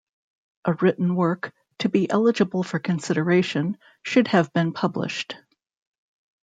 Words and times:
A 0.65 0.73
written 0.73 1.13
work, 1.13 1.53
to 1.77 1.87
be 1.89 2.09
eligible 2.09 2.63
for 2.63 2.79
consideration, 2.79 3.77
should 4.01 4.29
have 4.29 4.51
been 4.51 4.73
published. 4.73 5.35